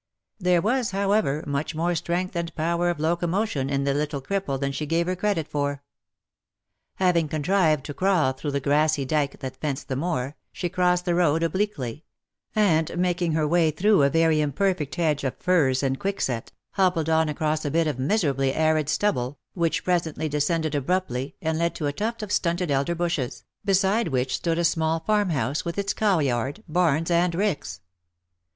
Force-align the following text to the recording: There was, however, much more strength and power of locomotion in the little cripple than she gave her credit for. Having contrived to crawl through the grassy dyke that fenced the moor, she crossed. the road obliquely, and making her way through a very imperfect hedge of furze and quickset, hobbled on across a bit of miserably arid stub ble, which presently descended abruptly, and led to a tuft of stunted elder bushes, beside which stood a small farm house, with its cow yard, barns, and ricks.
There 0.39 0.63
was, 0.63 0.89
however, 0.89 1.43
much 1.45 1.75
more 1.75 1.93
strength 1.93 2.35
and 2.35 2.55
power 2.55 2.89
of 2.89 2.99
locomotion 2.99 3.69
in 3.69 3.83
the 3.83 3.93
little 3.93 4.19
cripple 4.19 4.59
than 4.59 4.71
she 4.71 4.87
gave 4.87 5.05
her 5.05 5.15
credit 5.15 5.47
for. 5.47 5.83
Having 6.95 7.27
contrived 7.27 7.83
to 7.85 7.93
crawl 7.93 8.33
through 8.33 8.49
the 8.49 8.59
grassy 8.59 9.05
dyke 9.05 9.39
that 9.41 9.57
fenced 9.57 9.89
the 9.89 9.95
moor, 9.95 10.35
she 10.51 10.69
crossed. 10.69 11.05
the 11.05 11.13
road 11.13 11.43
obliquely, 11.43 12.03
and 12.55 12.97
making 12.97 13.33
her 13.33 13.47
way 13.47 13.69
through 13.69 14.01
a 14.01 14.09
very 14.09 14.41
imperfect 14.41 14.95
hedge 14.95 15.23
of 15.23 15.37
furze 15.37 15.83
and 15.83 15.99
quickset, 15.99 16.51
hobbled 16.71 17.07
on 17.07 17.29
across 17.29 17.63
a 17.63 17.69
bit 17.69 17.85
of 17.85 17.99
miserably 17.99 18.55
arid 18.55 18.89
stub 18.89 19.13
ble, 19.13 19.37
which 19.53 19.83
presently 19.83 20.27
descended 20.27 20.73
abruptly, 20.73 21.35
and 21.43 21.59
led 21.59 21.75
to 21.75 21.85
a 21.85 21.93
tuft 21.93 22.23
of 22.23 22.31
stunted 22.31 22.71
elder 22.71 22.95
bushes, 22.95 23.43
beside 23.63 24.07
which 24.07 24.37
stood 24.37 24.57
a 24.57 24.65
small 24.65 25.01
farm 25.01 25.29
house, 25.29 25.63
with 25.63 25.77
its 25.77 25.93
cow 25.93 26.17
yard, 26.17 26.63
barns, 26.67 27.11
and 27.11 27.35
ricks. 27.35 27.81